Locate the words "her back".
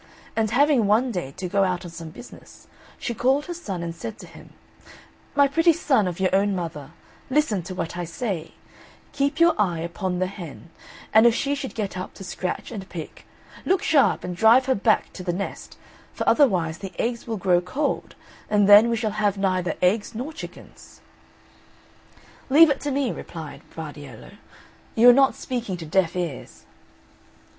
14.65-15.13